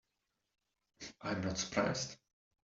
[1.21, 2.17] I am not surprised.